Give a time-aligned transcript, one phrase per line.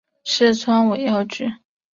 [0.23, 1.47] 四川尾药菊